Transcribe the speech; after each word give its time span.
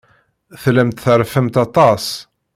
Tellamt 0.61 1.01
terfamt 1.03 1.55
aṭas. 1.65 2.05